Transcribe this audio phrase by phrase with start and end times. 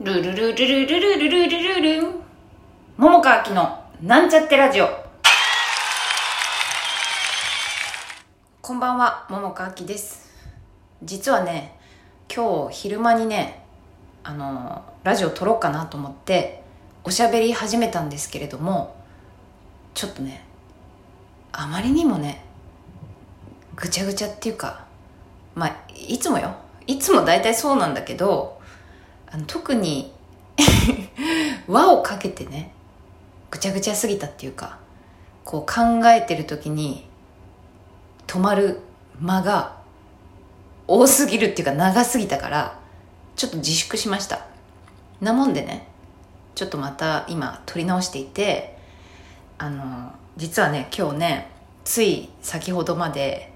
[0.00, 2.08] ルルルルルルルルルルルル
[2.96, 4.88] 桃川きのなんちゃってラジオ
[8.60, 10.32] こんばんは桃川きです
[11.04, 11.78] 実はね
[12.28, 13.64] 今日昼間にね
[14.24, 16.64] あのラジオ撮ろうかなと思って
[17.04, 18.96] おしゃべり始めたんですけれども
[19.94, 20.44] ちょっとね
[21.52, 22.44] あまりにもね
[23.76, 24.86] ぐちゃぐちゃっていうか
[25.54, 26.56] まあいつもよ
[26.88, 28.53] いつも大体そうなんだけど
[29.34, 30.12] あの特に
[31.66, 32.70] 輪をかけてね
[33.50, 34.78] ぐちゃぐちゃすぎたっていうか
[35.44, 37.04] こう考えてる時に
[38.28, 38.78] 止まる
[39.20, 39.76] 間が
[40.86, 42.78] 多すぎるっていうか長すぎたから
[43.34, 44.46] ちょっと自粛しました。
[45.20, 45.88] なもんでね
[46.54, 48.78] ちょっとまた今撮り直していて
[49.58, 51.50] あの実はね今日ね
[51.82, 53.52] つい先ほどまで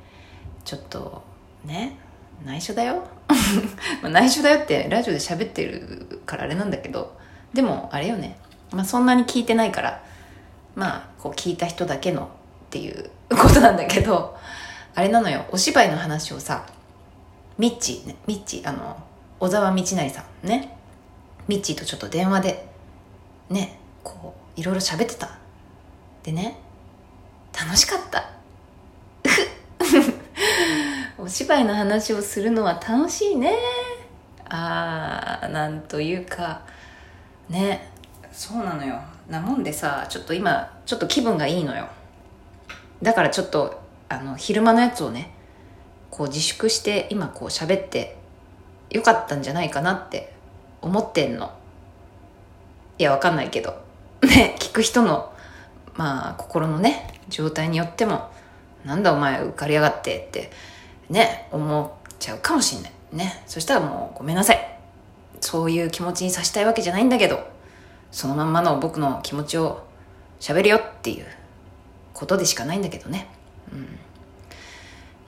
[0.64, 1.22] ちょっと
[1.64, 1.96] ね
[2.44, 3.17] 内緒だよ。
[4.02, 7.16] まあ内緒だよってラジオで喋ってるからあれなんだけど
[7.52, 8.38] でもあれよね、
[8.70, 10.02] まあ、そんなに聞いてないから
[10.74, 12.26] まあこう聞いた人だけのっ
[12.70, 14.36] ていう ことなんだけど
[14.94, 15.44] あれなのよ。
[15.52, 16.64] お芝居の話をさ
[17.56, 18.96] ミッチーねミッチーあの
[19.38, 20.76] 小沢道成さんね。
[21.46, 22.68] ミッチーとちょっと電話で
[23.48, 25.30] ねこういろいろ喋ってた。
[26.22, 26.58] でね
[27.58, 28.37] 楽しかった。
[31.28, 33.52] お芝居の話をするのは楽しいね。
[34.48, 36.62] あーなんというか。
[37.50, 37.92] ね。
[38.32, 38.98] そうなのよ。
[39.28, 41.86] なもんでさちょっと今ちょっと気分がいいのよ。
[43.02, 45.34] だからちょっとあの昼間のやつをね
[46.08, 48.16] こう自粛して今こう喋って
[48.88, 50.32] よかったんじゃないかなって
[50.80, 51.52] 思ってんの。
[52.98, 53.72] いやわかんないけど。
[54.22, 55.30] ね聞く人の
[55.92, 58.30] まあ心のね状態によっても
[58.86, 60.77] なんだお前浮かれやがってって。
[61.10, 62.92] ね思っちゃうかもしんない。
[63.12, 63.42] ね。
[63.46, 64.78] そしたらもうごめんなさい。
[65.40, 67.48] そういう気持ちにさしたいわけじゃないんだけど
[68.10, 69.86] そのまんまの僕の気持ちを
[70.40, 71.26] 喋るよっていう
[72.12, 73.28] ことでしかないんだけどね。
[73.72, 73.82] うん。
[73.82, 73.86] い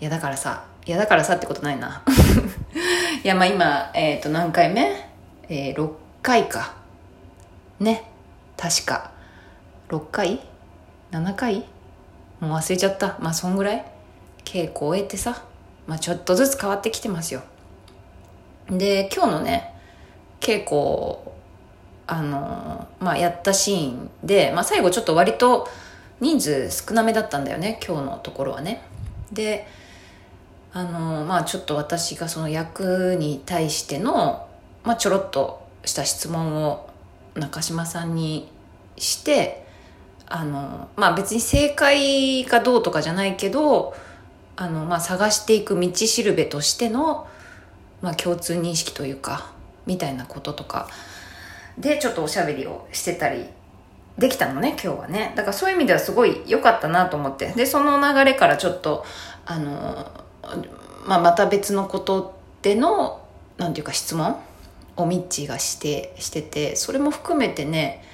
[0.00, 2.02] やだからさいやだからさってことないな。
[3.22, 5.10] いやまあ今えっ、ー、と何回目？
[5.48, 5.90] えー、6
[6.22, 6.74] 回か。
[7.78, 8.10] ね。
[8.56, 9.12] 確か。
[9.88, 10.40] 6回
[11.12, 11.66] ？7回？
[12.40, 13.16] もう忘れちゃった。
[13.20, 13.84] まあそんぐらい？
[14.44, 15.44] 稽古終えてさ。
[15.90, 17.42] まあ、ちょっとずつ変わってきてますよ。
[18.70, 19.74] で今日のね
[20.38, 21.18] 稽古
[22.06, 25.68] あのまあやったシーンで、まあ、最後ちょっと割と
[26.20, 28.82] 人数少なめだったんだよね今日のところはね。
[29.32, 29.66] で
[30.72, 34.46] あのまあちょっと私がその役に対しての、
[34.84, 36.88] まあ、ちょろっとした質問を
[37.34, 38.48] 中島さんに
[38.96, 39.66] して
[40.28, 43.96] あのまあ別に正解かどうとかじゃないけど
[44.56, 47.26] あの、まあ、探していく道しるべとしての、
[48.02, 49.52] まあ、共通認識というか
[49.86, 50.88] みたいなこととか。
[51.78, 53.46] でちょっとおしゃべりをしてたり
[54.18, 55.32] できたのね今日はね。
[55.34, 57.52] だからそういう意味ではすごい良かったなと思って。
[57.52, 59.04] でその流れからちょっと
[59.46, 60.10] あの、
[61.06, 63.24] まあ、また別のことでの
[63.56, 64.36] なんていうか質問
[64.96, 68.04] をミッチーがしてしててそれも含めてね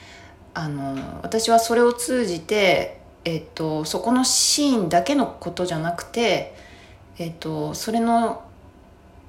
[0.54, 6.54] あの私はそれを通じてえっと、そこのシーンだけのことじゃなくて、
[7.18, 8.44] えっと、それの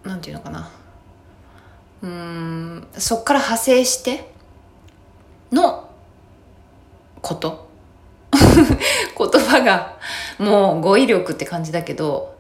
[0.03, 0.69] なんていうのかな。
[2.03, 4.30] うんそっから派生して
[5.52, 5.90] の
[7.24, 7.68] こと。
[9.18, 9.97] 言葉が
[10.38, 12.38] もう語彙力って感じだけど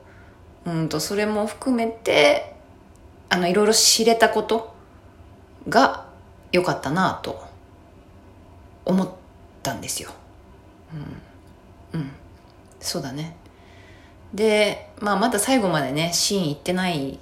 [0.65, 2.55] うんとそれも含めて
[3.29, 4.75] あのいろいろ知れたこと
[5.67, 6.05] が
[6.51, 7.43] 良かったなと
[8.85, 9.09] 思っ
[9.63, 10.11] たんですよ。
[10.93, 11.21] うん。
[11.93, 12.11] うん。
[12.79, 13.35] そうだね。
[14.33, 17.19] で、まあ、まだ最後までねシーン行ってない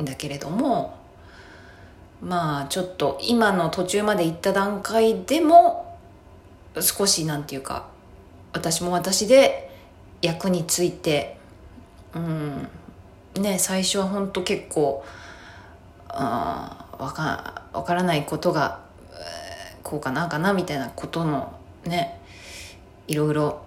[0.00, 0.98] んだけれども
[2.20, 5.98] まあちょっと今の途中まで行った段階でも
[6.80, 7.86] 少しなんていうか
[8.52, 9.70] 私も私で
[10.22, 11.36] 役について
[12.14, 12.68] うん
[13.40, 15.04] ね最初は本当結構
[16.08, 18.80] あ分か分からないことが
[19.82, 21.52] こうかなかなみたいなことの
[21.84, 22.20] ね
[23.06, 23.62] いろいろ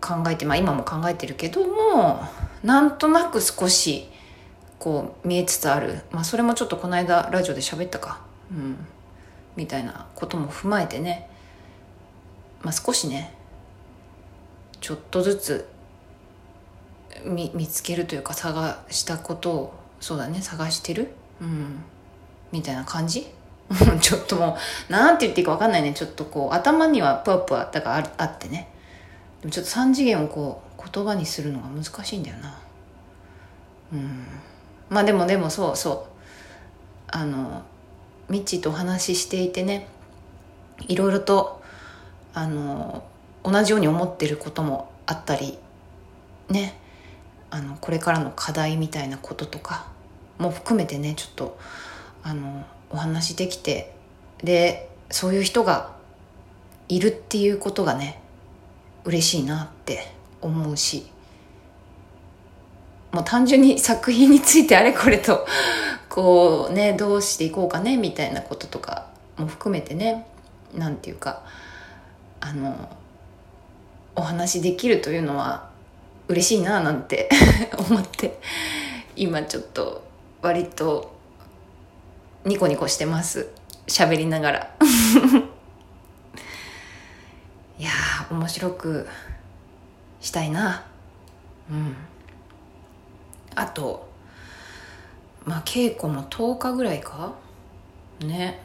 [0.00, 2.22] 考えてまあ今も考えてるけども
[2.62, 4.08] なんとなく少し
[4.78, 6.00] こう見えつつある。
[6.10, 8.20] まあそれもちょっとこの間ラジオで喋ったか。
[8.50, 8.76] うん。
[9.54, 11.28] みたいなことも踏まえてね。
[12.62, 13.34] まあ少しね
[14.80, 15.68] ちょっとずつ
[17.24, 21.12] 見見つけるというか探したことをそうだね探してる？
[21.40, 21.84] うん。
[22.50, 23.26] みたいな感じ？
[24.00, 24.56] ちょっとも
[24.88, 25.92] う、なんて言っていいか分かんないね。
[25.94, 28.68] ちょっとこう、頭にはぷわぷわ、だからあってね。
[29.40, 32.58] でもちょっと3次元をこう、言葉にするのが難しいんだよな。
[33.92, 34.26] うん。
[34.90, 36.12] まあでもでもそうそう。
[37.08, 37.62] あの、
[38.32, 39.86] ミッチーとお話ししていてね
[40.88, 41.62] いろいろと
[42.32, 43.04] あの
[43.44, 45.58] 同じように思ってることもあったり
[46.48, 46.78] ね
[47.50, 49.86] あのこれからの課題みたいなこととか
[50.38, 51.58] も含めてねちょっと
[52.22, 53.94] あのお話できて
[54.44, 55.92] でそういう人が
[56.88, 58.20] いるっていうことがね
[59.04, 61.12] 嬉しいなって思うし。
[63.12, 65.46] もう単純に作品についてあれこれと
[66.08, 69.06] こうねどうしていこうかねみたいなこととか
[69.36, 70.26] も含めてね
[70.74, 71.42] なんていうか
[72.40, 72.88] あの
[74.16, 75.68] お話できるというのは
[76.28, 77.28] 嬉しいななんて
[77.90, 78.38] 思って
[79.14, 80.02] 今ちょっと
[80.40, 81.11] 割と
[82.44, 83.48] ニコニコしてます。
[83.86, 84.76] 喋りながら。
[87.78, 87.90] いや
[88.30, 89.08] 面白く
[90.20, 90.84] したいな。
[91.70, 91.96] うん。
[93.54, 94.08] あと
[95.44, 97.34] まあ稽古も10日ぐらいか？
[98.20, 98.60] ね。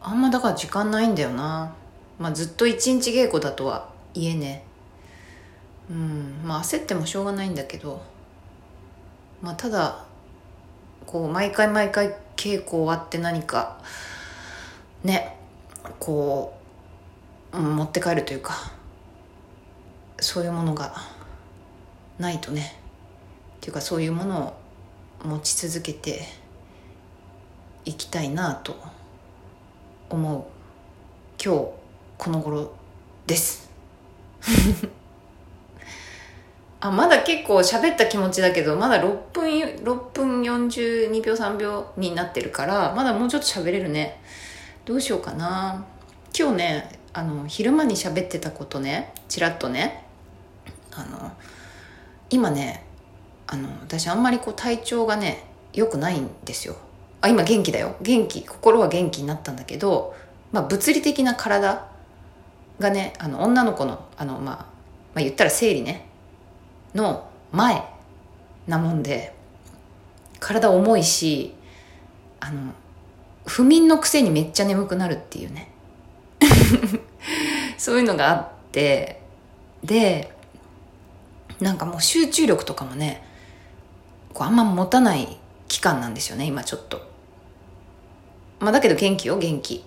[0.00, 1.74] あんまだから時間ないんだよな。
[2.18, 4.64] まあずっと一日稽古だとは言えね。
[5.90, 6.42] うん。
[6.44, 8.02] まあ焦ってもしょうがないんだけど。
[9.40, 10.04] まあただ
[11.06, 13.78] こう毎回毎回稽古終わって何か
[15.04, 15.36] ね
[16.00, 16.58] こ
[17.52, 18.72] う、持って帰るというか
[20.18, 20.92] そういうものが
[22.18, 22.74] ないとね
[23.58, 24.56] っていうかそういうもの
[25.22, 26.22] を持ち続けて
[27.84, 28.76] いきたいなと
[30.10, 30.44] 思う
[31.40, 31.68] 今日
[32.18, 32.72] この頃
[33.24, 33.70] です。
[36.84, 44.20] あまだ結構喋った気持ちだけどまだ6分6分42秒3秒になってるからまだもうちょっと喋れるね。
[44.84, 45.84] どうしようかな。
[46.36, 50.04] 今日ねあの昼間に喋ってたことねちらっとね。
[50.90, 51.30] あの
[52.30, 52.84] 今ね
[53.46, 56.74] あの私あんまりこう体調がね良くないんですよ。
[57.20, 57.94] あ今元気だよ。
[58.02, 60.16] 元気心は元気になったんだけど、
[60.50, 61.86] まあ、物理的な体
[62.80, 64.64] がねあの女の子のあの、まあ、ま
[65.16, 66.08] あ言ったら生理ね。
[66.94, 67.84] の前
[68.66, 69.34] なもんで
[70.40, 71.54] 体重いし
[72.40, 72.72] あの
[73.46, 75.70] 不眠のくせにめっちゃ眠くなるっていうね。
[77.78, 79.20] そういうのがあって
[79.82, 80.32] で
[81.60, 83.24] なんかもう集中力とかもね
[84.32, 87.10] こうあんま持たない期間なんですよね今ちょっと。
[88.60, 89.84] まあだけど元気よ元気。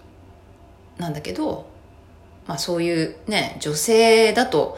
[0.97, 1.67] なんだけど
[2.47, 4.77] まあそういうね女性だと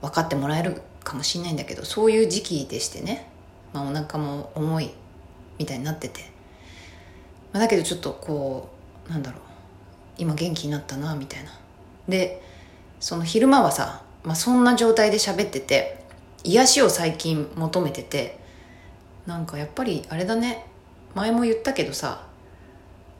[0.00, 3.28] 分かってもらえるかもしれないんだけどそういう時期でしてね、
[3.72, 4.90] まあ、お腹も重い
[5.58, 6.20] みたいになってて、
[7.52, 8.68] まあ、だけどちょっとこ
[9.08, 9.40] うなんだろう。
[10.18, 11.50] 今元気になったなみたいな。
[12.08, 12.42] で
[13.00, 16.04] その昼間はさ、まあ、そんな状態で喋ってて
[16.44, 18.38] 癒しを最近求めてて
[19.26, 20.66] なんかやっぱりあれだね。
[21.14, 22.26] 前も言ったけどさ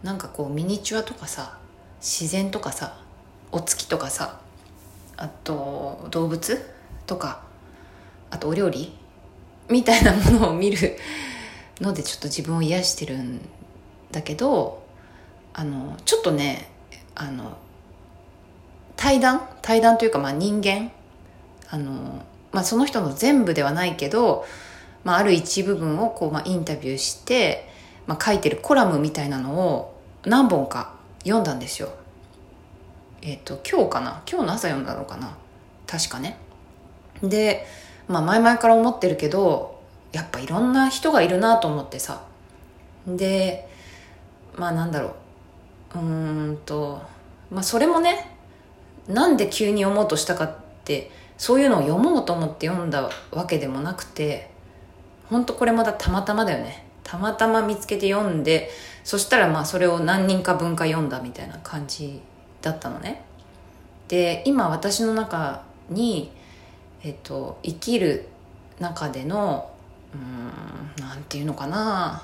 [0.03, 1.59] なんかこうミニチュアとかさ
[2.00, 2.99] 自然とかさ
[3.50, 4.41] お月とかさ
[5.17, 6.65] あと動物
[7.06, 7.43] とか
[8.31, 8.93] あとお料理？
[9.69, 10.97] みたいなものを見る
[11.81, 13.41] のでちょっと自分を癒してるん
[14.11, 14.82] だけど
[15.55, 16.71] あのちょっとね
[17.15, 17.56] あの
[18.97, 19.43] 対談？
[19.62, 20.91] 対談というかまあ人間？
[21.71, 24.44] あの、まあ、その人の全部ではないけど、
[25.05, 27.69] まあ、ある一部分をこう、まあ、インタビューして、
[28.06, 31.91] まあ、書いてるコラムみたいなのを何本か読んだんですよ。
[33.23, 34.23] えっ、ー、と今日かな？
[34.28, 35.37] 今日の朝読んだのかな？
[35.87, 36.37] 確かね。
[37.23, 37.66] で
[38.11, 42.23] まあ前々から思ってるけどやっぱいろんな人がいるなと思ってさ。
[43.07, 43.69] で
[44.57, 45.14] まあなんだろ
[45.95, 45.99] う。
[45.99, 47.00] うーんと
[47.50, 48.37] まあそれもね
[49.09, 54.50] なんで急に読もうとしたかってそういうのを読もうと思って読んだわけでもなくて
[55.29, 56.85] 本当これまだたまたまだよね。
[57.05, 58.71] たまたま見つけて読んで
[59.05, 62.21] そしたらまあそれを何人か分か読んだみたいな感じ
[62.61, 63.23] だったのね。
[64.09, 66.33] で今私の中に
[67.02, 68.28] えっと、生きる
[68.78, 69.71] 中での
[70.14, 72.23] うんなんていうのかな。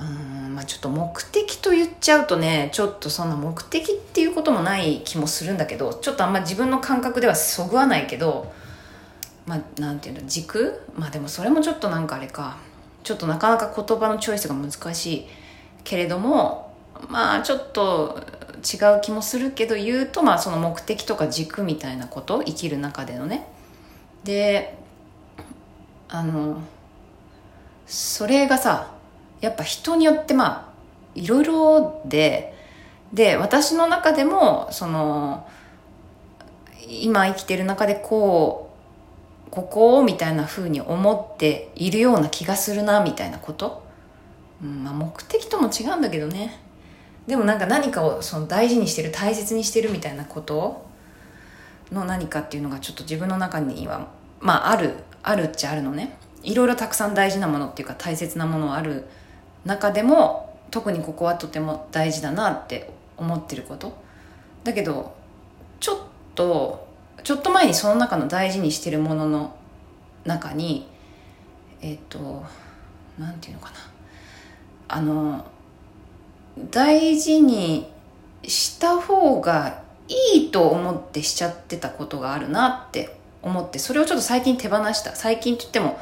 [0.00, 8.52] うんまあちょっと目的と言っちゃうとねちょっとそんな目的っていうこともない気もするんだけどちょっとあんま自分の感覚ではそぐわないけど
[9.46, 10.82] まあなんていうの軸？
[10.96, 12.56] まあでもそれもちょっとなんかあれか。
[13.04, 15.26] ちょっとなかなか言葉のチョイスが難しい
[15.84, 16.74] けれども
[17.08, 18.18] まあちょっと
[18.64, 22.42] 違う気もするけど言うとまあその目的とか軸みたいなこと？
[22.42, 23.46] 生きる中でのね。
[24.24, 24.78] で
[26.08, 26.62] あの
[27.86, 28.92] それがさ
[29.40, 30.74] やっぱ人によってまあ
[31.14, 32.54] いろいろで
[33.12, 35.46] で私の中でもその
[36.88, 38.70] 今生きてる中でこ
[39.48, 43.84] うここをみたいな風に思っているような気がするなみたいなこと、
[44.62, 46.58] うんまあ、目的とも違うんだけどね。
[47.26, 50.84] でもなんか何かをその大事にしてる大切にしてるみたいなこと？
[51.92, 54.08] の何かっていうのがちょっと自分の中には
[54.40, 56.18] まああるあるっちゃあるのね。
[56.42, 59.06] いろいろたくさん大事なものっていうか大切なものある
[59.64, 63.96] 中でも特にここはとても大事だなって思ってること。
[64.62, 65.14] だけど
[65.80, 65.98] ちょっ
[66.34, 66.86] と
[67.22, 69.56] ちょっと前にその中の大事にしてるものの
[70.24, 70.86] 中に
[71.80, 72.42] えっ、と
[73.18, 73.76] なんていうのかな。
[74.88, 75.46] あの
[76.58, 77.90] 大事に
[78.42, 85.14] した方がいいと思ってしちゃってたことがあるなって思ってそれをちょっと最近手放した。
[85.14, 85.98] 最近って言っても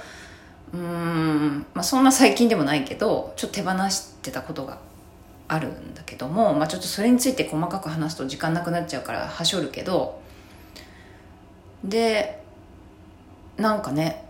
[0.75, 4.79] うーん、まあ、そんな最近でもないけどちょっと手放してたことが
[5.49, 10.21] あるんだけども、まあ、ちょっとそれについて細かく話すと時間なくなっちゃうからはしょるけど
[11.85, 12.43] で
[13.57, 14.25] なんかね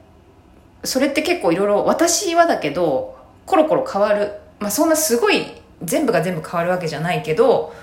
[0.85, 4.33] それって結構いろいろ私はだけどコロコロ変わる。
[4.59, 7.75] まあそんなすごい全部が全部変わるわけじゃないけど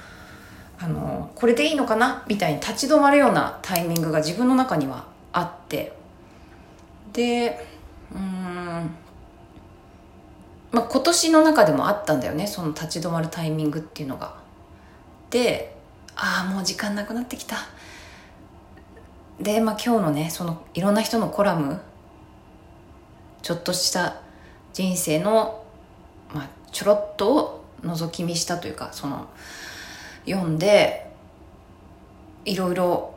[0.79, 2.23] あのこれでいいのかな？
[2.27, 5.93] みたいに立ち止まるようなタイミングが自分の中にはあって。
[7.13, 7.65] で
[8.13, 8.89] うん
[10.71, 14.35] まあ今年の中でもあったんだよねその立ち止まるタイミングっていうのが。
[15.29, 15.75] で
[16.15, 17.57] ああもう時間なくなってきた。
[19.39, 21.79] で、まあ、今日のねそのいろんな人のコラム
[23.41, 24.21] ちょっとした
[24.73, 25.63] 人生の、
[26.33, 29.27] まあ、ちょろっとを覗き見したというかその
[30.25, 31.09] 読んで
[32.45, 33.13] いろいろ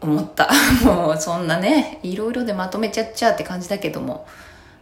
[0.00, 0.50] 思った。
[0.84, 4.26] もうそんなねいろいろでまとめちゃっちゃって感じだけども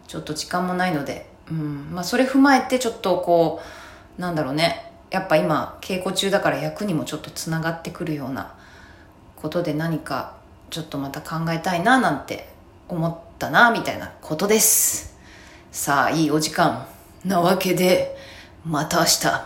[0.09, 1.89] ちょっと時間もないので、うん。
[1.93, 3.63] まあ、それ踏まえてちょっとこ
[4.19, 4.93] うなんだろうね。
[5.11, 8.55] やっぱ今稽古中だから役にもちょっとつながってくるような
[9.37, 10.35] ことで何か
[10.71, 12.49] ちょっとまた考えたいななんて
[12.89, 15.15] 思ったなみたいなことです。
[15.71, 16.87] さあいいお時間
[17.25, 18.17] なわけで
[18.65, 19.41] また明日。